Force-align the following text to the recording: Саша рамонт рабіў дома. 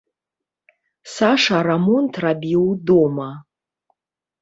Саша 1.17 1.61
рамонт 1.69 2.13
рабіў 2.27 2.67
дома. 2.91 3.33